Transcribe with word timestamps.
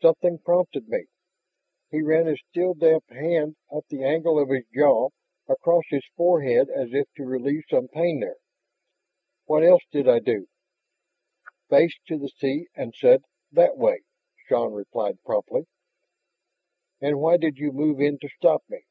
Something 0.00 0.38
prompted 0.38 0.88
me..." 0.88 1.06
He 1.90 2.02
ran 2.02 2.26
his 2.26 2.40
still 2.48 2.72
damp 2.72 3.10
hand 3.10 3.56
up 3.68 3.84
the 3.88 4.04
angle 4.04 4.38
of 4.38 4.48
his 4.48 4.62
jaw, 4.72 5.08
across 5.48 5.82
his 5.88 6.04
forehead 6.16 6.70
as 6.70 6.94
if 6.94 7.12
to 7.16 7.24
relieve 7.24 7.64
some 7.68 7.88
pain 7.88 8.20
there. 8.20 8.36
"What 9.46 9.64
else 9.64 9.82
did 9.90 10.08
I 10.08 10.20
do?" 10.20 10.46
"Faced 11.68 11.98
to 12.06 12.16
the 12.16 12.28
sea 12.28 12.68
and 12.76 12.94
said 12.94 13.24
'that 13.50 13.76
way,'" 13.76 14.02
Shann 14.46 14.70
replied 14.70 15.20
promptly. 15.24 15.66
"And 17.00 17.18
why 17.18 17.36
did 17.36 17.58
you 17.58 17.72
move 17.72 18.00
in 18.00 18.20
to 18.20 18.28
stop 18.28 18.62
me?" 18.68 18.84